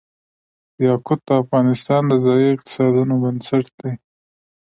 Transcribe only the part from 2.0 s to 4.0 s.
د ځایي اقتصادونو بنسټ دی.